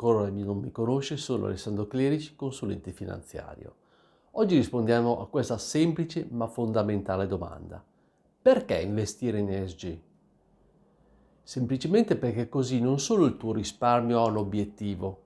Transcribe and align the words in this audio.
ancora 0.00 0.30
non 0.30 0.60
mi 0.60 0.72
conosce, 0.72 1.18
sono 1.18 1.44
Alessandro 1.44 1.86
Clerici, 1.86 2.34
consulente 2.34 2.90
finanziario. 2.90 3.74
Oggi 4.32 4.56
rispondiamo 4.56 5.20
a 5.20 5.28
questa 5.28 5.58
semplice 5.58 6.26
ma 6.30 6.46
fondamentale 6.46 7.26
domanda. 7.26 7.84
Perché 8.40 8.80
investire 8.80 9.40
in 9.40 9.50
ESG? 9.50 9.98
Semplicemente 11.42 12.16
perché 12.16 12.48
così 12.48 12.80
non 12.80 12.98
solo 12.98 13.26
il 13.26 13.36
tuo 13.36 13.52
risparmio 13.52 14.20
ha 14.20 14.24
un 14.24 14.38
obiettivo, 14.38 15.20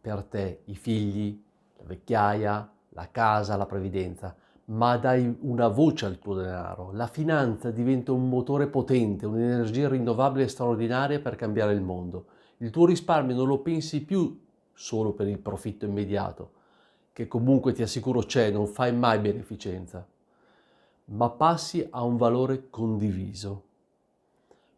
per 0.00 0.24
te, 0.24 0.62
i 0.64 0.74
figli, 0.74 1.40
la 1.76 1.84
vecchiaia, 1.84 2.72
la 2.88 3.08
casa, 3.12 3.56
la 3.56 3.66
previdenza, 3.66 4.34
ma 4.66 4.96
dai 4.96 5.36
una 5.42 5.68
voce 5.68 6.06
al 6.06 6.18
tuo 6.18 6.34
denaro. 6.34 6.90
La 6.92 7.06
finanza 7.06 7.70
diventa 7.70 8.10
un 8.10 8.28
motore 8.28 8.66
potente, 8.66 9.24
un'energia 9.24 9.88
rinnovabile 9.88 10.48
straordinaria 10.48 11.20
per 11.20 11.36
cambiare 11.36 11.74
il 11.74 11.82
mondo. 11.82 12.26
Il 12.58 12.70
tuo 12.70 12.86
risparmio 12.86 13.34
non 13.34 13.46
lo 13.46 13.58
pensi 13.58 14.04
più 14.04 14.44
solo 14.72 15.12
per 15.12 15.28
il 15.28 15.38
profitto 15.38 15.84
immediato, 15.84 16.50
che 17.12 17.26
comunque 17.26 17.72
ti 17.72 17.82
assicuro 17.82 18.20
c'è, 18.20 18.50
non 18.50 18.66
fai 18.66 18.92
mai 18.94 19.18
beneficenza, 19.18 20.06
ma 21.06 21.30
passi 21.30 21.86
a 21.90 22.02
un 22.02 22.16
valore 22.16 22.68
condiviso. 22.70 23.64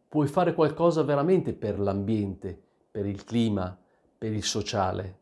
Puoi 0.08 0.26
fare 0.26 0.54
qualcosa 0.54 1.02
veramente 1.02 1.52
per 1.52 1.78
l'ambiente, 1.78 2.60
per 2.90 3.06
il 3.06 3.24
clima, 3.24 3.76
per 4.16 4.32
il 4.32 4.44
sociale 4.44 5.18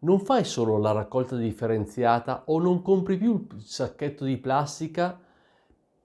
non 0.00 0.20
fai 0.20 0.44
solo 0.44 0.78
la 0.78 0.92
raccolta 0.92 1.36
differenziata 1.36 2.44
o 2.46 2.58
non 2.58 2.82
compri 2.82 3.18
più 3.18 3.46
il 3.52 3.62
sacchetto 3.62 4.24
di 4.24 4.38
plastica 4.38 5.18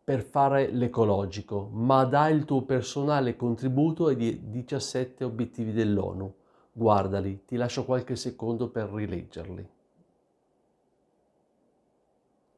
per 0.06 0.22
fare 0.22 0.70
l'ecologico, 0.70 1.68
ma 1.74 2.06
dai 2.06 2.36
il 2.36 2.46
tuo 2.46 2.62
personale 2.62 3.36
contributo 3.36 4.06
ai 4.06 4.40
17 4.52 5.24
obiettivi 5.24 5.74
dell'ONU. 5.74 6.32
Guardali, 6.72 7.46
ti 7.48 7.56
lascio 7.56 7.86
qualche 7.86 8.16
secondo 8.16 8.70
per 8.70 8.88
rileggerli. 8.88 9.68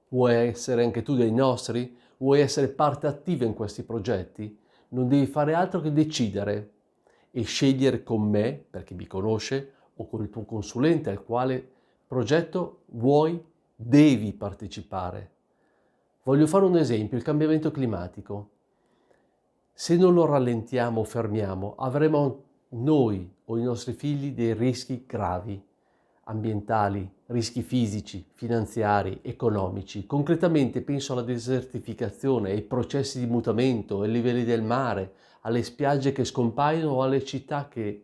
Vuoi 0.10 0.34
essere 0.36 0.84
anche 0.84 1.04
tu 1.04 1.16
dei 1.16 1.32
nostri? 1.32 1.98
Vuoi 2.18 2.42
essere 2.42 2.68
parte 2.68 3.08
attiva 3.08 3.46
in 3.46 3.54
questi 3.54 3.84
progetti? 3.84 4.60
Non 4.90 5.08
devi 5.08 5.26
fare 5.26 5.54
altro 5.54 5.80
che 5.80 5.94
decidere 5.94 6.72
e 7.32 7.44
scegliere 7.44 8.04
con 8.04 8.24
me, 8.24 8.62
per 8.70 8.84
chi 8.84 8.94
mi 8.94 9.08
conosce, 9.08 9.74
o 9.96 10.10
con 10.10 10.22
il 10.22 10.30
tuo 10.30 10.44
consulente 10.44 11.10
al 11.10 11.24
quale 11.24 11.66
progetto 12.06 12.82
vuoi, 12.88 13.42
devi 13.74 14.34
partecipare. 14.34 15.36
Voglio 16.28 16.46
fare 16.46 16.66
un 16.66 16.76
esempio, 16.76 17.16
il 17.16 17.24
cambiamento 17.24 17.72
climatico. 17.72 18.50
Se 19.72 19.96
non 19.96 20.14
lo 20.14 20.26
rallentiamo 20.26 21.00
o 21.00 21.04
fermiamo, 21.06 21.76
avremo 21.78 22.44
noi 22.72 23.34
o 23.46 23.58
i 23.58 23.64
nostri 23.64 23.94
figli 23.94 24.34
dei 24.34 24.54
rischi 24.54 25.06
gravi, 25.08 25.64
ambientali, 26.26 27.10
rischi 27.28 27.62
fisici, 27.62 28.26
finanziari, 28.34 29.22
economici. 29.22 30.06
Concretamente 30.06 30.82
penso 30.82 31.14
alla 31.14 31.22
desertificazione, 31.22 32.52
ai 32.52 32.62
processi 32.62 33.20
di 33.20 33.26
mutamento, 33.26 34.02
ai 34.02 34.12
livelli 34.12 34.44
del 34.44 34.64
mare, 34.64 35.14
alle 35.44 35.64
spiagge 35.64 36.12
che 36.12 36.26
scompaiono 36.26 36.92
o 36.92 37.04
alle 37.04 37.24
città 37.24 37.70
che 37.70 38.04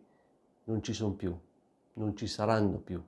non 0.64 0.82
ci 0.82 0.94
sono 0.94 1.12
più 1.12 1.38
non 1.96 2.16
ci 2.16 2.26
saranno 2.26 2.78
più. 2.78 3.02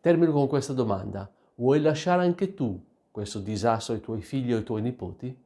Termino 0.00 0.30
con 0.30 0.46
questa 0.46 0.74
domanda. 0.74 1.28
Vuoi 1.54 1.80
lasciare 1.80 2.22
anche 2.22 2.52
tu 2.52 2.78
questo 3.18 3.40
disastro 3.40 3.94
ai 3.94 4.00
tuoi 4.00 4.22
figli 4.22 4.52
o 4.52 4.58
ai 4.58 4.62
tuoi 4.62 4.80
nipoti? 4.80 5.36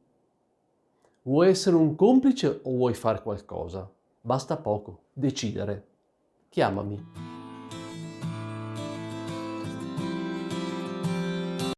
Vuoi 1.23 1.47
essere 1.47 1.75
un 1.75 1.95
complice 1.95 2.59
o 2.61 2.69
vuoi 2.69 2.93
fare 2.93 3.23
qualcosa? 3.23 3.91
Basta 4.21 4.57
poco, 4.57 5.05
decidere. 5.11 5.87
Chiamami 6.49 7.32